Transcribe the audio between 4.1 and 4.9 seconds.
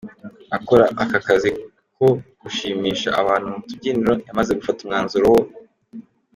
yamaze gufata